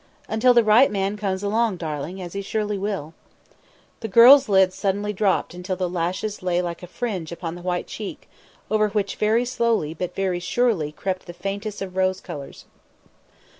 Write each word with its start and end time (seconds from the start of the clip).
"Until 0.27 0.55
the 0.55 0.63
right 0.63 0.89
man 0.89 1.15
comes 1.15 1.43
along, 1.43 1.77
darling, 1.77 2.19
as 2.23 2.33
he 2.33 2.41
surely 2.41 2.75
will." 2.79 3.13
The 3.99 4.07
girl's 4.07 4.49
lids 4.49 4.75
suddenly 4.75 5.13
dropped 5.13 5.53
until 5.53 5.75
the 5.75 5.87
lashes 5.87 6.41
lay 6.41 6.59
like 6.59 6.81
a 6.81 6.87
fringe 6.87 7.31
upon 7.31 7.53
the 7.53 7.61
white 7.61 7.85
cheek 7.85 8.27
over 8.71 8.89
which 8.89 9.17
very 9.17 9.45
slowly 9.45 9.93
but 9.93 10.15
very 10.15 10.39
surely 10.39 10.91
crept 10.91 11.27
the 11.27 11.33
faintest 11.33 11.83
of 11.83 11.95
rose 11.95 12.19
colours. 12.19 12.65